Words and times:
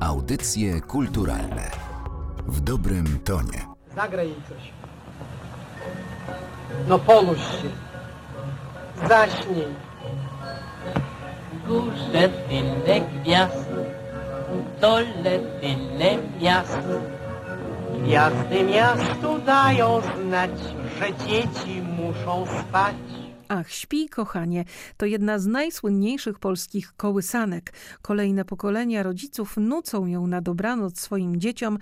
Audycje 0.00 0.80
kulturalne 0.80 1.70
w 2.46 2.60
dobrym 2.60 3.18
tonie. 3.24 3.66
Zagraj 3.96 4.26
jej 4.26 4.36
coś. 4.48 4.72
No 6.88 6.98
ponuś 6.98 7.38
się. 7.38 7.68
Zaśnij. 9.08 9.64
W 11.52 11.68
górze 11.68 12.28
tyle 12.48 13.00
gwiazd, 13.00 13.68
dole 14.80 15.38
tyle 15.60 16.18
miast. 16.42 16.78
Gwiazdy 18.04 18.64
miastu 18.64 19.38
dają 19.46 20.00
znać, 20.00 20.50
że 20.98 21.26
dzieci 21.26 21.82
muszą 21.82 22.46
spać. 22.46 23.19
Ach, 23.52 23.70
śpi, 23.70 24.08
kochanie, 24.08 24.64
to 24.96 25.06
jedna 25.06 25.38
z 25.38 25.46
najsłynniejszych 25.46 26.38
polskich 26.38 26.92
kołysanek. 26.96 27.72
Kolejne 28.02 28.44
pokolenia 28.44 29.02
rodziców 29.02 29.56
nucą 29.56 30.06
ją 30.06 30.26
na 30.26 30.40
dobranoc 30.40 31.00
swoim 31.00 31.40
dzieciom 31.40 31.78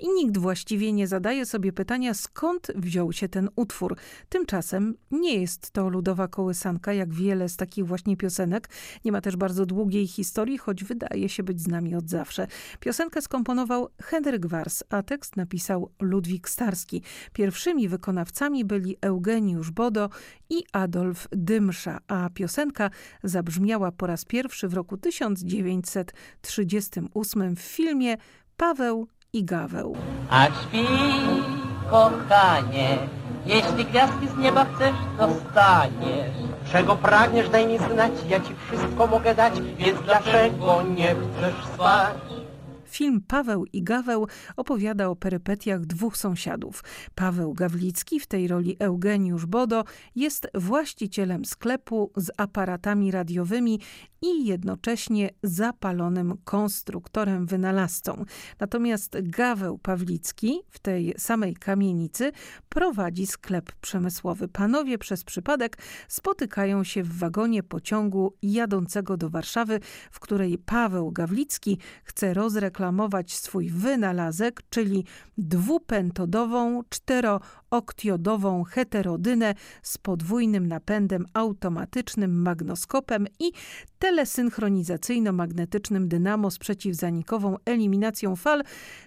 i 0.00 0.08
nikt 0.08 0.38
właściwie 0.38 0.92
nie 0.92 1.06
zadaje 1.06 1.46
sobie 1.46 1.72
pytania, 1.72 2.14
skąd 2.14 2.72
wziął 2.74 3.12
się 3.12 3.28
ten 3.28 3.48
utwór. 3.56 3.96
Tymczasem 4.28 4.94
nie 5.10 5.40
jest 5.40 5.70
to 5.70 5.88
ludowa 5.88 6.28
kołysanka, 6.28 6.92
jak 6.92 7.14
wiele 7.14 7.48
z 7.48 7.56
takich 7.56 7.86
właśnie 7.86 8.16
piosenek. 8.16 8.68
Nie 9.04 9.12
ma 9.12 9.20
też 9.20 9.36
bardzo 9.36 9.66
długiej 9.66 10.06
historii, 10.06 10.58
choć 10.58 10.84
wydaje 10.84 11.28
się 11.28 11.42
być 11.42 11.60
z 11.60 11.68
nami 11.68 11.94
od 11.94 12.10
zawsze. 12.10 12.46
Piosenkę 12.80 13.22
skomponował 13.22 13.88
Henryk 14.02 14.46
Wars, 14.46 14.82
a 14.90 15.02
tekst 15.02 15.36
napisał 15.36 15.90
Ludwik 16.00 16.48
Starski. 16.48 17.02
Pierwszymi 17.32 17.88
wykonawcami 17.88 18.64
byli 18.64 18.96
Eugeniusz 19.00 19.70
Bodo 19.70 20.10
i 20.52 20.64
Adolf 20.72 21.28
Dymsza, 21.30 21.98
a 22.08 22.28
piosenka 22.34 22.90
zabrzmiała 23.22 23.92
po 23.92 24.06
raz 24.06 24.24
pierwszy 24.24 24.68
w 24.68 24.74
roku 24.74 24.96
1938 24.96 27.56
w 27.56 27.60
filmie 27.60 28.16
Paweł 28.56 29.08
i 29.32 29.44
Gaweł. 29.44 29.96
A 30.30 30.46
śpi, 30.46 30.86
kochanie, 31.90 32.98
jeśli 33.46 33.84
gwiazdki 33.84 34.28
z 34.28 34.36
nieba 34.36 34.64
chcesz, 34.64 34.94
dostaniesz. 35.18 36.30
Czego 36.72 36.96
pragniesz, 36.96 37.48
daj 37.48 37.66
mi 37.66 37.78
znać, 37.78 38.12
ja 38.28 38.40
ci 38.40 38.54
wszystko 38.66 39.06
mogę 39.06 39.34
dać, 39.34 39.54
więc 39.78 40.02
dlaczego 40.02 40.82
nie 40.82 41.14
chcesz 41.14 41.64
spać? 41.74 42.16
Film 42.92 43.20
Paweł 43.20 43.64
i 43.72 43.82
Gaweł 43.82 44.26
opowiada 44.56 45.08
o 45.08 45.16
perypetiach 45.16 45.80
dwóch 45.80 46.16
sąsiadów. 46.16 46.84
Paweł 47.14 47.54
Gawlicki, 47.54 48.20
w 48.20 48.26
tej 48.26 48.48
roli 48.48 48.76
Eugeniusz 48.78 49.46
Bodo, 49.46 49.84
jest 50.16 50.48
właścicielem 50.54 51.44
sklepu 51.44 52.12
z 52.16 52.30
aparatami 52.36 53.10
radiowymi 53.10 53.80
i 54.22 54.46
jednocześnie 54.46 55.30
zapalonym 55.42 56.34
konstruktorem 56.44 57.46
wynalazcą. 57.46 58.24
Natomiast 58.60 59.16
Gaweł 59.22 59.78
Pawlicki 59.78 60.60
w 60.70 60.78
tej 60.78 61.14
samej 61.18 61.54
kamienicy 61.54 62.32
prowadzi 62.68 63.26
sklep 63.26 63.72
przemysłowy. 63.72 64.48
Panowie 64.48 64.98
przez 64.98 65.24
przypadek 65.24 65.78
spotykają 66.08 66.84
się 66.84 67.02
w 67.02 67.18
wagonie 67.18 67.62
pociągu 67.62 68.34
jadącego 68.42 69.16
do 69.16 69.30
Warszawy, 69.30 69.80
w 70.10 70.20
której 70.20 70.58
Paweł 70.58 71.12
Gawlicki 71.12 71.78
chce 72.04 72.34
rozreklamować 72.34 72.81
swój 73.26 73.70
wynalazek, 73.70 74.62
czyli 74.70 75.04
dwupentodową, 75.38 76.82
czterooktiodową 76.88 78.64
heterodynę 78.64 79.54
z 79.82 79.98
podwójnym 79.98 80.66
napędem 80.66 81.26
automatycznym, 81.34 82.42
magnoskopem 82.42 83.26
i 83.38 83.52
telesynchronizacyjno-magnetycznym 83.98 86.08
dynamo 86.08 86.50
z 86.50 86.58
przeciwzanikową 86.58 87.56
eliminacją 87.64 88.36
fal, 88.36 88.62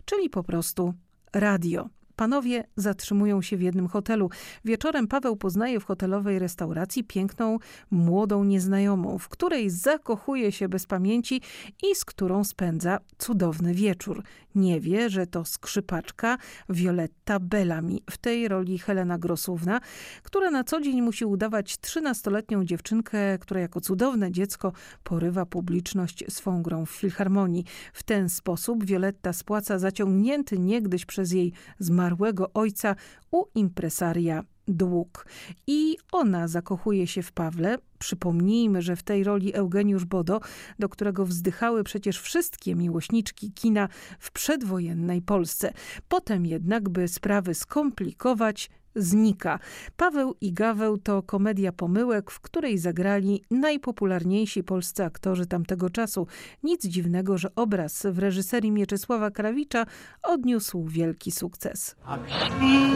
czyli 0.05 0.29
po 0.29 0.43
prostu 0.43 0.93
radio. 1.33 1.89
Panowie 2.15 2.63
zatrzymują 2.75 3.41
się 3.41 3.57
w 3.57 3.61
jednym 3.61 3.87
hotelu. 3.87 4.29
Wieczorem 4.65 5.07
Paweł 5.07 5.35
poznaje 5.35 5.79
w 5.79 5.85
hotelowej 5.85 6.39
restauracji 6.39 7.03
piękną, 7.03 7.57
młodą 7.91 8.43
nieznajomą, 8.43 9.17
w 9.17 9.29
której 9.29 9.69
zakochuje 9.69 10.51
się 10.51 10.69
bez 10.69 10.85
pamięci 10.85 11.41
i 11.83 11.95
z 11.95 12.05
którą 12.05 12.43
spędza 12.43 12.99
cudowny 13.17 13.73
wieczór. 13.73 14.23
Nie 14.55 14.79
wie, 14.81 15.09
że 15.09 15.27
to 15.27 15.45
skrzypaczka 15.45 16.37
Violetta 16.69 17.39
Bellamy, 17.39 17.97
w 18.09 18.17
tej 18.17 18.47
roli 18.47 18.77
Helena 18.77 19.17
Grosówna, 19.17 19.79
która 20.23 20.51
na 20.51 20.63
co 20.63 20.81
dzień 20.81 21.01
musi 21.01 21.25
udawać 21.25 21.77
trzynastoletnią 21.77 22.65
dziewczynkę, 22.65 23.37
która 23.39 23.61
jako 23.61 23.81
cudowne 23.81 24.31
dziecko 24.31 24.71
porywa 25.03 25.45
publiczność 25.45 26.23
swą 26.29 26.63
grą 26.63 26.85
w 26.85 26.89
filharmonii. 26.91 27.65
W 27.93 28.03
ten 28.03 28.29
sposób 28.29 28.85
Violetta 28.85 29.33
spłaca 29.33 29.79
zaciągnięty 29.79 30.59
niegdyś 30.59 31.05
przez 31.05 31.31
jej 31.31 31.53
zmarłego 32.05 32.53
ojca 32.53 32.95
u 33.31 33.45
impresaria 33.55 34.43
dług. 34.67 35.25
I 35.67 35.97
ona 36.11 36.47
zakochuje 36.47 37.07
się 37.07 37.21
w 37.23 37.31
Pawle. 37.31 37.77
Przypomnijmy, 37.99 38.81
że 38.81 38.95
w 38.95 39.03
tej 39.03 39.23
roli 39.23 39.55
Eugeniusz 39.55 40.05
Bodo, 40.05 40.39
do 40.79 40.89
którego 40.89 41.25
wzdychały 41.25 41.83
przecież 41.83 42.21
wszystkie 42.21 42.75
miłośniczki 42.75 43.51
kina 43.51 43.89
w 44.19 44.31
przedwojennej 44.31 45.21
Polsce. 45.21 45.73
Potem 46.07 46.45
jednak, 46.45 46.89
by 46.89 47.07
sprawy 47.07 47.53
skomplikować, 47.53 48.69
znika. 48.95 49.59
Paweł 49.97 50.35
i 50.41 50.53
Gaweł 50.53 50.97
to 50.97 51.23
komedia 51.23 51.71
pomyłek, 51.71 52.31
w 52.31 52.39
której 52.39 52.77
zagrali 52.77 53.43
najpopularniejsi 53.51 54.63
polscy 54.63 55.03
aktorzy 55.03 55.45
tamtego 55.45 55.89
czasu. 55.89 56.27
Nic 56.63 56.87
dziwnego, 56.87 57.37
że 57.37 57.55
obraz 57.55 58.05
w 58.11 58.19
reżyserii 58.19 58.71
Mieczysława 58.71 59.31
Krawicza 59.31 59.85
odniósł 60.23 60.85
wielki 60.87 61.31
sukces. 61.31 61.95
A 62.05 62.17
śpi, 62.17 62.91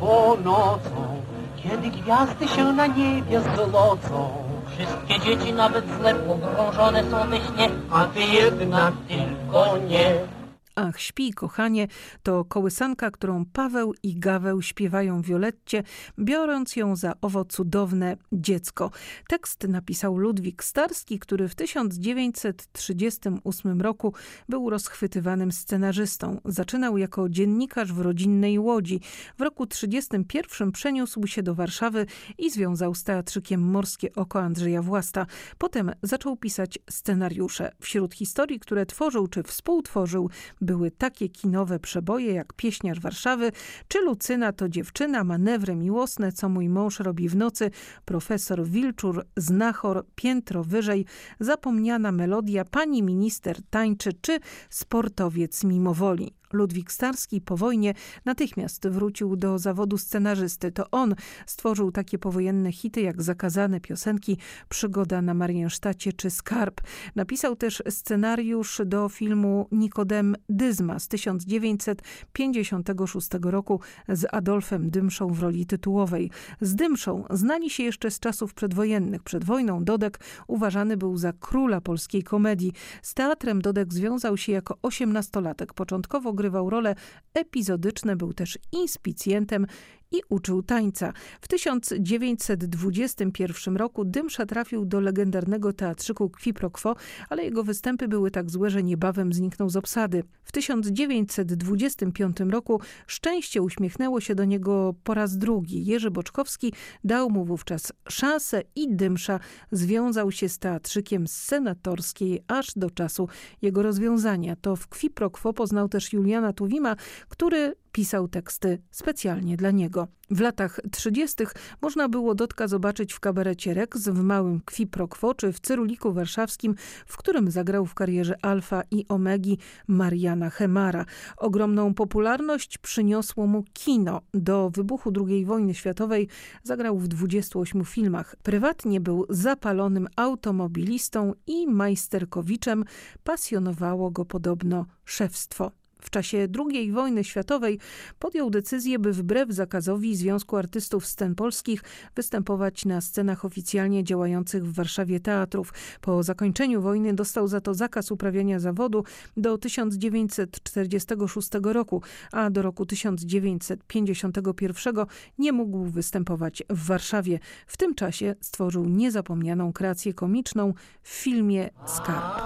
bo 0.00 0.38
nocą, 0.44 1.22
kiedy 1.56 1.90
gwiazdy 1.90 2.48
się 2.48 2.72
na 2.72 2.86
niebie 2.86 3.40
zlocą, 3.40 4.48
Wszystkie 4.68 5.20
dzieci, 5.20 5.52
nawet 5.52 5.84
złe, 6.00 6.14
pogrążone 6.14 7.10
są 7.10 7.30
we 7.30 7.36
śnie, 7.36 7.70
a 7.90 8.04
ty 8.04 8.20
jednak 8.20 8.94
tylko 9.08 9.78
nie. 9.88 10.37
Ach, 10.80 11.00
śpi, 11.00 11.32
kochanie, 11.32 11.88
to 12.22 12.44
kołysanka, 12.44 13.10
którą 13.10 13.44
Paweł 13.44 13.94
i 14.02 14.18
Gaweł 14.18 14.62
śpiewają 14.62 15.22
Violetcie, 15.22 15.82
biorąc 16.18 16.76
ją 16.76 16.96
za 16.96 17.14
owo 17.20 17.44
cudowne 17.44 18.16
dziecko. 18.32 18.90
Tekst 19.28 19.68
napisał 19.68 20.18
Ludwik 20.18 20.64
Starski, 20.64 21.18
który 21.18 21.48
w 21.48 21.54
1938 21.54 23.80
roku 23.80 24.14
był 24.48 24.70
rozchwytywanym 24.70 25.52
scenarzystą. 25.52 26.40
Zaczynał 26.44 26.98
jako 26.98 27.28
dziennikarz 27.28 27.92
w 27.92 28.00
rodzinnej 28.00 28.58
Łodzi. 28.58 29.00
W 29.38 29.40
roku 29.40 29.66
1931 29.66 30.72
przeniósł 30.72 31.26
się 31.26 31.42
do 31.42 31.54
Warszawy 31.54 32.06
i 32.38 32.50
związał 32.50 32.94
z 32.94 33.04
teatrzykiem 33.04 33.60
Morskie 33.60 34.14
Oko 34.14 34.40
Andrzeja 34.40 34.82
Własta. 34.82 35.26
Potem 35.58 35.90
zaczął 36.02 36.36
pisać 36.36 36.78
scenariusze. 36.90 37.72
Wśród 37.80 38.14
historii, 38.14 38.60
które 38.60 38.86
tworzył 38.86 39.28
czy 39.28 39.42
współtworzył, 39.42 40.30
były 40.68 40.90
takie 40.90 41.28
kinowe 41.28 41.78
przeboje 41.78 42.32
jak 42.32 42.52
Pieśniarz 42.52 43.00
Warszawy, 43.00 43.52
czy 43.88 44.00
Lucyna 44.00 44.52
to 44.52 44.68
dziewczyna, 44.68 45.24
manewry 45.24 45.76
miłosne, 45.76 46.32
co 46.32 46.48
mój 46.48 46.68
mąż 46.68 47.00
robi 47.00 47.28
w 47.28 47.36
nocy, 47.36 47.70
profesor 48.04 48.66
Wilczur, 48.66 49.26
Znachor, 49.36 50.06
Piętro 50.14 50.64
wyżej, 50.64 51.04
zapomniana 51.40 52.12
melodia, 52.12 52.64
pani 52.64 53.02
minister 53.02 53.56
tańczy, 53.70 54.12
czy 54.12 54.38
sportowiec 54.70 55.64
mimowoli. 55.64 56.37
Ludwik 56.52 56.92
Starski 56.92 57.40
po 57.40 57.56
wojnie 57.56 57.94
natychmiast 58.24 58.88
wrócił 58.88 59.36
do 59.36 59.58
zawodu 59.58 59.98
scenarzysty. 59.98 60.72
To 60.72 60.90
on 60.90 61.14
stworzył 61.46 61.92
takie 61.92 62.18
powojenne 62.18 62.72
hity 62.72 63.00
jak 63.00 63.22
Zakazane 63.22 63.80
piosenki, 63.80 64.38
Przygoda 64.68 65.22
na 65.22 65.34
Mariensztacie 65.34 66.12
czy 66.12 66.30
Skarb. 66.30 66.80
Napisał 67.14 67.56
też 67.56 67.82
scenariusz 67.88 68.80
do 68.86 69.08
filmu 69.08 69.68
Nikodem 69.72 70.36
Dyzma 70.48 70.98
z 70.98 71.08
1956 71.08 73.28
roku 73.42 73.80
z 74.08 74.26
Adolfem 74.32 74.90
Dymszą 74.90 75.32
w 75.32 75.42
roli 75.42 75.66
tytułowej. 75.66 76.30
Z 76.60 76.74
Dymszą 76.74 77.24
znali 77.30 77.70
się 77.70 77.82
jeszcze 77.82 78.10
z 78.10 78.20
czasów 78.20 78.54
przedwojennych. 78.54 79.22
Przed 79.22 79.44
wojną 79.44 79.84
Dodek 79.84 80.20
uważany 80.46 80.96
był 80.96 81.16
za 81.16 81.32
króla 81.32 81.80
polskiej 81.80 82.22
komedii. 82.22 82.72
Z 83.02 83.14
teatrem 83.14 83.62
Dodek 83.62 83.94
związał 83.94 84.36
się 84.36 84.52
jako 84.52 84.78
osiemnastolatek. 84.82 85.74
Początkowo 85.74 86.32
grywał 86.38 86.70
role 86.70 86.94
epizodyczne, 87.34 88.16
był 88.16 88.32
też 88.32 88.58
inspicjentem 88.72 89.66
i 90.10 90.20
uczył 90.28 90.62
tańca. 90.62 91.12
W 91.40 91.48
1921 91.48 93.76
roku 93.76 94.04
Dymsza 94.04 94.46
trafił 94.46 94.84
do 94.84 95.00
legendarnego 95.00 95.72
teatrzyku 95.72 96.30
Qui 96.30 96.54
Pro 96.54 96.70
Quo, 96.70 96.96
ale 97.28 97.44
jego 97.44 97.64
występy 97.64 98.08
były 98.08 98.30
tak 98.30 98.50
złe, 98.50 98.70
że 98.70 98.82
niebawem 98.82 99.32
zniknął 99.32 99.68
z 99.68 99.76
obsady. 99.76 100.22
W 100.44 100.52
1925 100.52 102.40
roku 102.40 102.80
szczęście 103.06 103.62
uśmiechnęło 103.62 104.20
się 104.20 104.34
do 104.34 104.44
niego 104.44 104.94
po 105.04 105.14
raz 105.14 105.38
drugi. 105.38 105.84
Jerzy 105.84 106.10
Boczkowski 106.10 106.72
dał 107.04 107.30
mu 107.30 107.44
wówczas 107.44 107.92
szansę 108.08 108.62
i 108.76 108.96
Dymsza 108.96 109.40
związał 109.72 110.32
się 110.32 110.48
z 110.48 110.58
teatrzykiem 110.58 111.26
z 111.26 111.32
senatorskiej 111.32 112.44
aż 112.48 112.74
do 112.76 112.90
czasu 112.90 113.28
jego 113.62 113.82
rozwiązania. 113.82 114.56
To 114.56 114.76
w 114.76 114.88
Qui 114.88 115.10
Pro 115.10 115.30
Quo 115.30 115.52
poznał 115.52 115.88
też 115.88 116.12
Juliana 116.12 116.52
Tuwima, 116.52 116.96
który 117.28 117.74
pisał 117.98 118.28
teksty 118.28 118.78
specjalnie 118.90 119.56
dla 119.56 119.70
niego. 119.70 120.08
W 120.30 120.40
latach 120.40 120.80
30. 120.92 121.36
można 121.82 122.08
było 122.08 122.34
Dotka 122.34 122.68
zobaczyć 122.68 123.12
w 123.12 123.20
kabarecie 123.20 123.74
Rex, 123.74 124.08
w 124.08 124.22
Małym 124.22 124.60
Kwi 124.64 124.86
Pro 124.86 125.08
Quo 125.08 125.34
czy 125.34 125.52
w 125.52 125.60
Cyruliku 125.60 126.12
Warszawskim, 126.12 126.74
w 127.06 127.16
którym 127.16 127.50
zagrał 127.50 127.86
w 127.86 127.94
karierze 127.94 128.36
Alfa 128.42 128.82
i 128.90 129.04
Omegi 129.08 129.58
Mariana 129.86 130.50
Hemara. 130.50 131.04
Ogromną 131.36 131.94
popularność 131.94 132.78
przyniosło 132.78 133.46
mu 133.46 133.64
kino. 133.72 134.20
Do 134.34 134.70
wybuchu 134.70 135.12
II 135.26 135.44
wojny 135.44 135.74
światowej 135.74 136.28
zagrał 136.62 136.98
w 136.98 137.08
28 137.08 137.84
filmach. 137.84 138.36
Prywatnie 138.42 139.00
był 139.00 139.26
zapalonym 139.28 140.08
automobilistą 140.16 141.32
i 141.46 141.66
majsterkowiczem. 141.66 142.84
Pasjonowało 143.24 144.10
go 144.10 144.24
podobno 144.24 144.86
szewstwo. 145.04 145.72
W 146.00 146.10
czasie 146.10 146.48
II 146.58 146.92
wojny 146.92 147.24
światowej 147.24 147.78
podjął 148.18 148.50
decyzję, 148.50 148.98
by 148.98 149.12
wbrew 149.12 149.50
zakazowi 149.50 150.16
Związku 150.16 150.56
Artystów 150.56 151.06
Scen 151.06 151.34
Polskich 151.34 151.82
występować 152.16 152.84
na 152.84 153.00
scenach 153.00 153.44
oficjalnie 153.44 154.04
działających 154.04 154.66
w 154.66 154.72
Warszawie 154.72 155.20
teatrów. 155.20 155.72
Po 156.00 156.22
zakończeniu 156.22 156.82
wojny 156.82 157.14
dostał 157.14 157.48
za 157.48 157.60
to 157.60 157.74
zakaz 157.74 158.10
uprawiania 158.10 158.60
zawodu 158.60 159.04
do 159.36 159.58
1946 159.58 161.48
roku, 161.62 162.02
a 162.32 162.50
do 162.50 162.62
roku 162.62 162.86
1951 162.86 164.94
nie 165.38 165.52
mógł 165.52 165.84
występować 165.84 166.62
w 166.70 166.86
Warszawie. 166.86 167.38
W 167.66 167.76
tym 167.76 167.94
czasie 167.94 168.34
stworzył 168.40 168.84
niezapomnianą 168.84 169.72
kreację 169.72 170.14
komiczną 170.14 170.74
w 171.02 171.08
filmie 171.08 171.70
Skarb. 171.86 172.42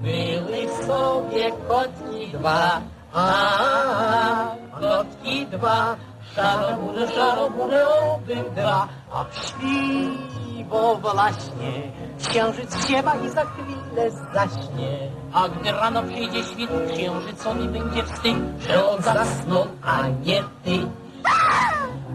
Były 0.00 0.68
sobie 0.86 1.52
kotki 1.68 2.28
dwa, 2.32 2.80
a 3.12 4.56
kotki 4.80 5.46
dwa, 5.46 5.96
szarobure, 6.34 7.08
szarobure 7.08 7.88
obydwa, 7.88 8.88
a 9.12 9.24
w 9.24 9.34
śpiwo 9.46 10.96
właśnie 10.96 11.92
księżyc 12.18 12.86
siewa 12.86 13.14
i 13.14 13.28
za 13.28 13.44
chwilę 13.44 14.10
zaśnie. 14.10 15.10
A 15.32 15.48
gdy 15.48 15.72
rano 15.72 16.02
przyjdzie 16.02 16.44
świt 16.44 16.70
księżycowi 16.92 17.68
będzie 17.68 18.02
wstyd, 18.02 18.36
że 18.68 18.90
on 18.90 19.02
zasnął, 19.02 19.66
a 19.82 20.08
nie 20.08 20.42
ty. 20.64 20.86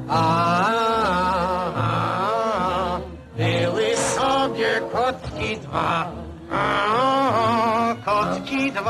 A, 0.09 0.65
a, 1.75 2.99
były 3.37 3.97
sobie 3.97 4.81
kotki 4.93 5.57
dwa, 5.57 6.11
a, 6.51 7.14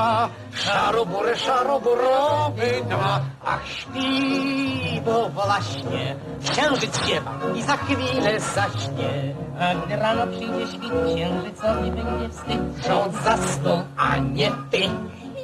dwa, 0.05 0.29
szarobure, 0.53 1.35
szaroborowy 1.35 2.71
dwa, 2.89 3.21
ach 3.45 3.67
śpiwo 3.67 5.29
właśnie, 5.29 6.15
księżyc 6.51 6.97
śpiewa 6.97 7.39
i 7.55 7.63
za 7.63 7.77
chwilę 7.77 8.39
zaśnie. 8.39 9.35
A 9.59 9.75
gdy 9.75 9.95
rano 9.95 10.27
przyjdzie 10.27 10.67
świt 10.67 10.93
księżycowi 11.05 11.91
będzie 11.91 12.29
wstyd, 12.29 12.85
że 12.85 12.95
on 12.95 13.11
zasnął, 13.11 13.83
a 13.97 14.17
nie 14.17 14.51
ty. 14.71 14.81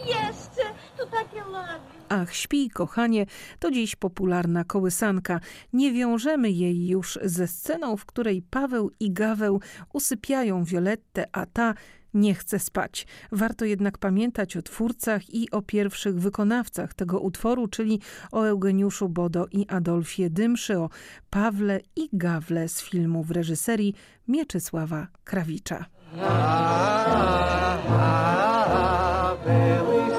Jeszcze, 0.06 0.64
to 0.98 1.06
takie 1.06 1.50
ładne. 1.52 1.92
Ach, 2.10 2.34
śpij, 2.36 2.70
kochanie, 2.70 3.26
to 3.60 3.72
dziś 3.72 3.96
popularna 3.96 4.64
kołysanka. 4.64 5.40
Nie 5.74 5.92
wiążemy 5.92 6.50
jej 6.50 6.88
już 6.88 7.20
ze 7.24 7.48
sceną, 7.48 7.98
w 7.98 8.06
której 8.06 8.42
Paweł 8.42 8.92
i 9.00 9.12
Gaweł 9.12 9.62
usypiają 9.94 10.64
Violettę, 10.64 11.26
a 11.32 11.46
ta 11.46 11.74
nie 12.14 12.36
chce 12.36 12.60
spać. 12.60 13.08
Warto 13.32 13.66
jednak 13.66 13.98
pamiętać 13.98 14.58
o 14.58 14.62
twórcach 14.62 15.34
i 15.34 15.52
o 15.52 15.62
pierwszych 15.62 16.20
wykonawcach 16.20 16.94
tego 16.94 17.20
utworu, 17.20 17.68
czyli 17.68 18.00
o 18.32 18.44
Eugeniuszu 18.44 19.10
Bodo 19.10 19.48
i 19.52 19.68
Adolfie 19.68 20.30
Dymszy, 20.30 20.80
o 20.80 20.90
Pawle 21.30 21.80
i 21.96 22.10
Gawle 22.14 22.70
z 22.70 22.82
filmu 22.82 23.24
w 23.24 23.32
reżyserii 23.32 23.96
Mieczysława 24.28 25.08
Krawicza. 25.24 25.86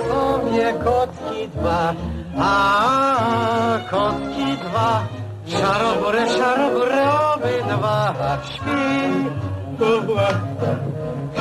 Sobie 0.09 0.73
kotki 0.85 1.49
dwa, 1.49 1.95
a 2.37 3.79
kotki 3.91 4.57
dwa, 4.57 5.09
szarobore, 5.47 6.29
szarobore 6.29 7.11
obydwa, 7.35 8.15
śpi, 8.45 9.03